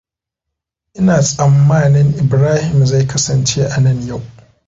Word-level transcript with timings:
Ina 0.99 1.17
tsammanin 1.23 2.09
Ibrahim 2.23 2.85
zai 2.89 3.03
kasance 3.11 3.61
anan 3.77 3.99
yau. 4.07 4.21